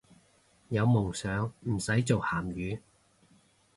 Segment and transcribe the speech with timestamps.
[0.69, 2.79] 有夢想唔使做鹹魚